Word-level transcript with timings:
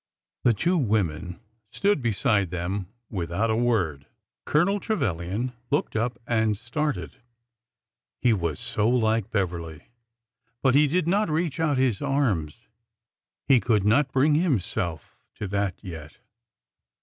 The 0.43 0.55
two 0.55 0.79
women 0.79 1.39
stood 1.69 2.01
beside 2.01 2.49
them, 2.49 2.87
without 3.11 3.51
a 3.51 3.55
word. 3.55 4.07
Colonel 4.45 4.79
Trevilian 4.79 5.53
looked 5.69 5.95
up 5.95 6.17
and 6.25 6.57
started,— 6.57 7.17
he 8.23 8.33
was 8.33 8.59
so 8.59 8.89
like 8.89 9.29
Beverly! 9.29 9.89
But 10.63 10.73
he 10.73 10.87
did 10.87 11.07
not 11.07 11.29
reach 11.29 11.59
out 11.59 11.77
his 11.77 12.01
arms. 12.01 12.67
He 13.47 13.59
could 13.59 13.83
not 13.85 14.11
bring 14.11 14.33
himself 14.33 15.15
to 15.35 15.47
that 15.49 15.75
yet. 15.83 16.17